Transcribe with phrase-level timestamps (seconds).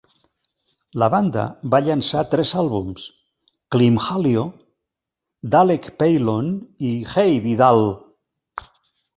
[1.01, 1.41] La banda
[1.73, 3.03] va llançar tres àlbums:
[3.75, 4.47] "Clymhalio",
[5.57, 6.51] "Dalec Peilon"
[6.93, 7.87] i "Hei Vidal!".